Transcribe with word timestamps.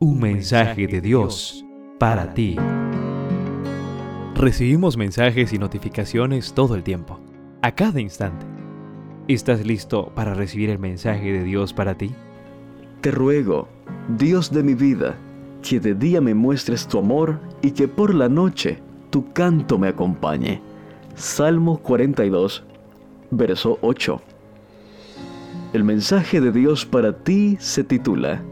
Un 0.00 0.20
mensaje 0.20 0.86
de 0.86 1.00
Dios 1.00 1.64
para 1.98 2.32
ti. 2.32 2.54
Recibimos 4.36 4.96
mensajes 4.96 5.52
y 5.52 5.58
notificaciones 5.58 6.52
todo 6.52 6.76
el 6.76 6.84
tiempo, 6.84 7.18
a 7.62 7.74
cada 7.74 8.00
instante. 8.00 8.46
¿Estás 9.26 9.66
listo 9.66 10.12
para 10.14 10.34
recibir 10.34 10.70
el 10.70 10.78
mensaje 10.78 11.32
de 11.32 11.42
Dios 11.42 11.72
para 11.72 11.96
ti? 11.96 12.12
Te 13.00 13.10
ruego, 13.10 13.66
Dios 14.16 14.52
de 14.52 14.62
mi 14.62 14.74
vida, 14.74 15.16
que 15.68 15.80
de 15.80 15.96
día 15.96 16.20
me 16.20 16.32
muestres 16.32 16.86
tu 16.86 17.00
amor 17.00 17.40
y 17.60 17.72
que 17.72 17.88
por 17.88 18.14
la 18.14 18.28
noche 18.28 18.78
tu 19.10 19.32
canto 19.32 19.80
me 19.80 19.88
acompañe. 19.88 20.62
Salmo 21.16 21.78
42, 21.78 22.62
verso 23.32 23.80
8. 23.80 24.22
El 25.72 25.82
mensaje 25.82 26.40
de 26.40 26.52
Dios 26.52 26.86
para 26.86 27.18
ti 27.18 27.56
se 27.58 27.82
titula 27.82 28.44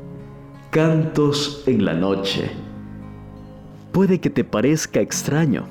Cantos 0.76 1.64
en 1.66 1.86
la 1.86 1.94
noche. 1.94 2.50
Puede 3.92 4.20
que 4.20 4.28
te 4.28 4.44
parezca 4.44 5.00
extraño, 5.00 5.64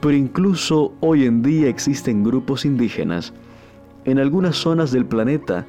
pero 0.00 0.16
incluso 0.16 0.94
hoy 1.00 1.26
en 1.26 1.42
día 1.42 1.68
existen 1.68 2.24
grupos 2.24 2.64
indígenas 2.64 3.34
en 4.06 4.18
algunas 4.18 4.56
zonas 4.56 4.92
del 4.92 5.04
planeta 5.04 5.66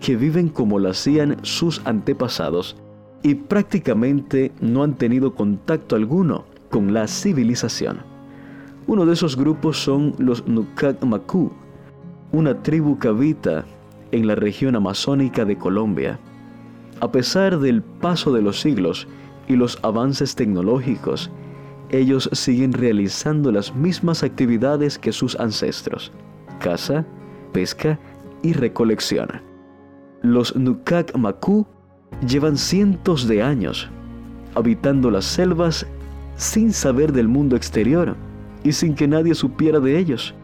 que 0.00 0.16
viven 0.16 0.48
como 0.48 0.78
lo 0.78 0.88
hacían 0.88 1.36
sus 1.42 1.82
antepasados 1.84 2.76
y 3.22 3.34
prácticamente 3.34 4.52
no 4.58 4.82
han 4.82 4.94
tenido 4.94 5.34
contacto 5.34 5.94
alguno 5.94 6.46
con 6.70 6.94
la 6.94 7.06
civilización. 7.06 7.98
Uno 8.86 9.04
de 9.04 9.12
esos 9.12 9.36
grupos 9.36 9.76
son 9.76 10.14
los 10.16 10.48
Nukak 10.48 10.96
una 12.32 12.62
tribu 12.62 12.98
que 12.98 13.08
habita 13.08 13.66
en 14.12 14.26
la 14.26 14.34
región 14.34 14.76
amazónica 14.76 15.44
de 15.44 15.58
Colombia. 15.58 16.18
A 17.00 17.10
pesar 17.10 17.58
del 17.58 17.82
paso 17.82 18.32
de 18.32 18.42
los 18.42 18.60
siglos 18.60 19.06
y 19.48 19.56
los 19.56 19.78
avances 19.82 20.34
tecnológicos, 20.34 21.30
ellos 21.90 22.28
siguen 22.32 22.72
realizando 22.72 23.52
las 23.52 23.74
mismas 23.74 24.22
actividades 24.22 24.98
que 24.98 25.12
sus 25.12 25.38
ancestros, 25.38 26.12
caza, 26.60 27.04
pesca 27.52 27.98
y 28.42 28.52
recolección. 28.52 29.28
Los 30.22 30.56
Nukak 30.56 31.16
Maku 31.16 31.66
llevan 32.26 32.56
cientos 32.56 33.28
de 33.28 33.42
años 33.42 33.90
habitando 34.54 35.10
las 35.10 35.24
selvas 35.24 35.86
sin 36.36 36.72
saber 36.72 37.12
del 37.12 37.28
mundo 37.28 37.56
exterior 37.56 38.16
y 38.62 38.72
sin 38.72 38.94
que 38.94 39.06
nadie 39.06 39.34
supiera 39.34 39.80
de 39.80 39.98
ellos. 39.98 40.34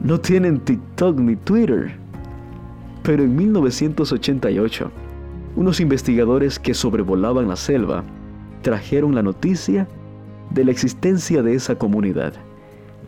No 0.00 0.20
tienen 0.20 0.60
TikTok 0.60 1.18
ni 1.18 1.36
Twitter. 1.36 1.96
Pero 3.02 3.22
en 3.22 3.36
1988, 3.36 4.90
unos 5.56 5.80
investigadores 5.80 6.58
que 6.58 6.74
sobrevolaban 6.74 7.48
la 7.48 7.56
selva 7.56 8.04
trajeron 8.62 9.14
la 9.14 9.22
noticia 9.22 9.88
de 10.50 10.64
la 10.64 10.70
existencia 10.70 11.42
de 11.42 11.54
esa 11.54 11.76
comunidad. 11.76 12.34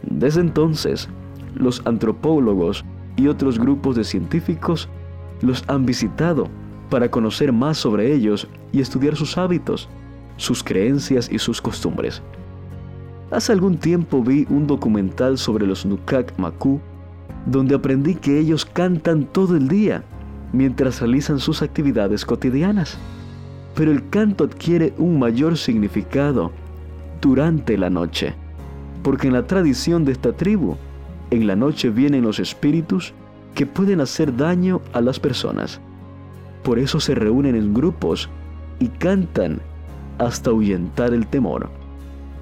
Desde 0.02 0.40
entonces, 0.40 1.08
los 1.54 1.82
antropólogos 1.84 2.84
y 3.16 3.28
otros 3.28 3.58
grupos 3.58 3.96
de 3.96 4.04
científicos 4.04 4.88
los 5.42 5.62
han 5.68 5.84
visitado 5.84 6.48
para 6.88 7.10
conocer 7.10 7.52
más 7.52 7.76
sobre 7.76 8.14
ellos 8.14 8.48
y 8.72 8.80
estudiar 8.80 9.14
sus 9.14 9.36
hábitos, 9.36 9.88
sus 10.36 10.64
creencias 10.64 11.30
y 11.30 11.38
sus 11.38 11.60
costumbres. 11.60 12.22
Hace 13.30 13.52
algún 13.52 13.76
tiempo 13.76 14.22
vi 14.22 14.46
un 14.48 14.66
documental 14.66 15.36
sobre 15.36 15.66
los 15.66 15.84
Nukak 15.84 16.38
Maku, 16.38 16.80
donde 17.44 17.74
aprendí 17.74 18.14
que 18.14 18.38
ellos 18.38 18.64
cantan 18.64 19.24
todo 19.24 19.54
el 19.54 19.68
día 19.68 20.02
mientras 20.52 21.00
realizan 21.00 21.38
sus 21.38 21.62
actividades 21.62 22.24
cotidianas. 22.24 22.98
Pero 23.74 23.90
el 23.90 24.08
canto 24.08 24.44
adquiere 24.44 24.94
un 24.98 25.18
mayor 25.18 25.56
significado 25.56 26.52
durante 27.20 27.76
la 27.76 27.90
noche, 27.90 28.34
porque 29.02 29.28
en 29.28 29.34
la 29.34 29.46
tradición 29.46 30.04
de 30.04 30.12
esta 30.12 30.32
tribu, 30.32 30.76
en 31.30 31.46
la 31.46 31.56
noche 31.56 31.90
vienen 31.90 32.22
los 32.22 32.40
espíritus 32.40 33.12
que 33.54 33.66
pueden 33.66 34.00
hacer 34.00 34.36
daño 34.36 34.80
a 34.92 35.00
las 35.00 35.20
personas. 35.20 35.80
Por 36.62 36.78
eso 36.78 37.00
se 37.00 37.14
reúnen 37.14 37.54
en 37.54 37.74
grupos 37.74 38.28
y 38.80 38.88
cantan 38.88 39.60
hasta 40.18 40.50
ahuyentar 40.50 41.12
el 41.14 41.26
temor 41.26 41.70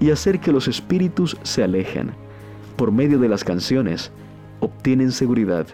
y 0.01 0.11
hacer 0.11 0.41
que 0.41 0.53
los 0.53 0.69
espíritus 0.69 1.37
se 1.43 1.63
alejen. 1.63 2.11
Por 2.77 2.93
medio 2.93 3.19
de 3.19 3.29
las 3.29 3.45
canciones, 3.45 4.13
obtienen 4.61 5.13
seguridad 5.13 5.67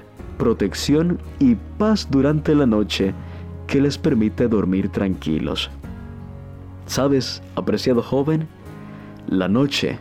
protección 0.43 1.21
y 1.39 1.55
paz 1.79 2.09
durante 2.11 2.53
la 2.57 2.67
noche 2.67 3.15
que 3.69 3.81
les 3.81 3.97
permite 3.97 4.49
dormir 4.49 4.89
tranquilos. 4.89 5.71
¿Sabes, 6.87 7.41
apreciado 7.55 8.03
joven? 8.03 8.49
La 9.29 9.47
noche 9.47 10.01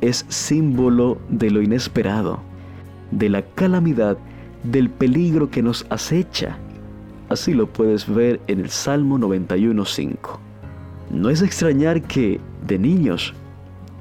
es 0.00 0.24
símbolo 0.30 1.18
de 1.28 1.50
lo 1.50 1.60
inesperado, 1.60 2.40
de 3.10 3.28
la 3.28 3.42
calamidad, 3.42 4.16
del 4.62 4.88
peligro 4.88 5.50
que 5.50 5.62
nos 5.62 5.84
acecha. 5.90 6.56
Así 7.28 7.52
lo 7.52 7.66
puedes 7.66 8.08
ver 8.08 8.40
en 8.46 8.60
el 8.60 8.70
Salmo 8.70 9.18
91.5. 9.18 10.38
No 11.10 11.28
es 11.28 11.42
extrañar 11.42 12.00
que, 12.00 12.40
de 12.66 12.78
niños, 12.78 13.34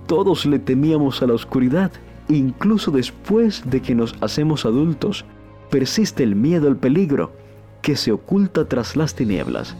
todos 0.05 0.45
le 0.45 0.59
temíamos 0.59 1.21
a 1.21 1.27
la 1.27 1.33
oscuridad, 1.33 1.91
incluso 2.29 2.89
después 2.89 3.69
de 3.69 3.81
que 3.81 3.95
nos 3.95 4.15
hacemos 4.21 4.65
adultos 4.65 5.25
persiste 5.69 6.23
el 6.23 6.35
miedo 6.35 6.67
al 6.67 6.77
peligro 6.77 7.31
que 7.81 7.95
se 7.95 8.11
oculta 8.11 8.67
tras 8.67 8.95
las 8.95 9.15
tinieblas. 9.15 9.75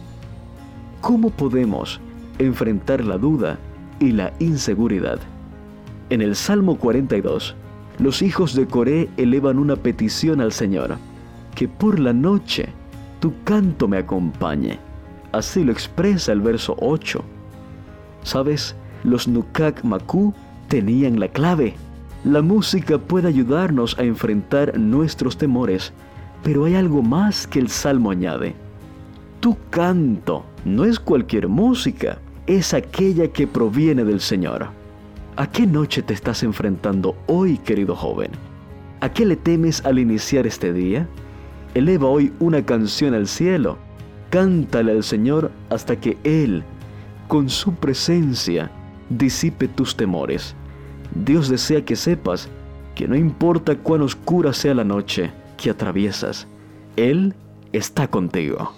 ¿Cómo 1.02 1.30
podemos 1.30 2.00
enfrentar 2.40 3.04
la 3.04 3.18
duda 3.18 3.58
y 4.00 4.12
la 4.12 4.34
inseguridad? 4.40 5.20
En 6.10 6.22
el 6.22 6.36
Salmo 6.36 6.78
42, 6.78 7.56
los 8.00 8.22
hijos 8.22 8.54
de 8.56 8.68
Coré 8.68 9.10
elevan 9.18 9.60
una 9.60 9.76
petición 9.76 10.42
al 10.42 10.52
Señor, 10.52 10.98
que 11.56 11.68
por 11.68 12.00
la 12.00 12.14
noche 12.14 12.70
tu 13.20 13.34
canto 13.44 13.88
me 13.88 13.98
acompañe. 13.98 14.80
Así 15.32 15.64
lo 15.64 15.72
expresa 15.72 16.32
el 16.32 16.42
verso 16.42 16.76
8. 16.80 17.24
¿Sabes? 18.24 18.76
Los 19.04 19.28
Nukak 19.28 19.84
Maku 19.84 20.34
tenían 20.68 21.20
la 21.20 21.28
clave 21.28 21.76
la 22.24 22.42
música 22.42 22.98
puede 22.98 23.28
ayudarnos 23.28 23.98
a 24.00 24.04
enfrentar 24.04 24.78
nuestros 24.78 25.38
temores, 25.38 25.94
pero 26.44 26.66
hay 26.66 26.76
algo 26.76 27.02
más 27.02 27.46
que 27.48 27.60
el 27.60 27.70
Salmo 27.70 28.12
añade. 28.12 28.56
Tu 29.40 29.56
canto 29.70 30.44
no 30.66 30.84
es 30.84 31.00
cualquier 31.00 31.48
música, 31.48 32.18
es 32.48 32.74
aquella 32.74 33.28
que 33.28 33.46
proviene 33.46 34.04
del 34.04 34.20
Señor. 34.20 34.68
¿A 35.36 35.48
qué 35.48 35.68
noche 35.68 36.02
te 36.02 36.14
estás 36.14 36.42
enfrentando 36.42 37.16
hoy, 37.28 37.60
querido 37.60 37.96
joven? 37.96 38.32
¿A 39.02 39.10
qué 39.10 39.26
le 39.26 39.36
temes 39.36 39.86
al 39.86 40.00
iniciar 40.00 40.48
este 40.48 40.74
día? 40.74 41.08
Eleva 41.76 42.08
hoy 42.08 42.34
una 42.40 42.66
canción 42.66 43.14
al 43.14 43.28
cielo. 43.28 43.78
Cántale 44.32 44.92
al 44.92 45.04
Señor 45.04 45.52
hasta 45.70 45.98
que 45.98 46.18
Él, 46.24 46.64
con 47.28 47.50
su 47.50 47.76
presencia, 47.76 48.72
disipe 49.10 49.68
tus 49.68 49.96
temores. 49.96 50.56
Dios 51.14 51.50
desea 51.50 51.84
que 51.86 51.96
sepas 51.96 52.50
que 52.96 53.08
no 53.08 53.16
importa 53.16 53.76
cuán 53.76 54.02
oscura 54.02 54.54
sea 54.54 54.74
la 54.74 54.84
noche 54.84 55.32
que 55.56 55.70
atraviesas, 55.70 56.48
Él 56.96 57.36
está 57.72 58.08
contigo. 58.08 58.74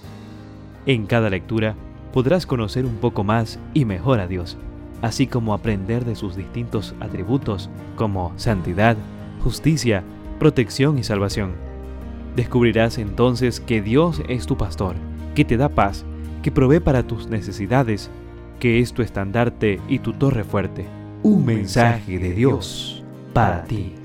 En 0.86 1.06
cada 1.06 1.30
lectura 1.30 1.76
podrás 2.14 2.46
conocer 2.46 2.86
un 2.86 2.96
poco 2.96 3.24
más 3.24 3.60
y 3.74 3.86
mejor 3.86 4.20
a 4.20 4.28
Dios, 4.28 4.58
así 5.02 5.28
como 5.28 5.54
aprender 5.54 6.06
de 6.06 6.16
sus 6.16 6.36
distintos 6.36 6.96
atributos 7.00 7.70
como 7.96 8.34
santidad, 8.36 8.98
justicia, 9.42 10.04
protección 10.38 10.98
y 10.98 11.04
salvación. 11.04 11.54
Descubrirás 12.36 12.98
entonces 12.98 13.60
que 13.60 13.82
Dios 13.82 14.22
es 14.28 14.46
tu 14.46 14.58
pastor, 14.58 14.96
que 15.34 15.46
te 15.46 15.58
da 15.58 15.70
paz, 15.70 16.04
que 16.44 16.52
provee 16.52 16.80
para 16.80 17.04
tus 17.04 17.28
necesidades, 17.28 18.10
que 18.60 18.80
es 18.80 18.94
tu 18.94 19.02
estandarte 19.02 19.80
y 19.88 20.00
tu 20.00 20.14
torre 20.14 20.44
fuerte 20.44 20.99
un 21.24 21.46
mensaje 21.46 22.18
de 22.18 22.34
Dios 22.34 23.04
para 23.34 23.64
ti. 23.66 23.99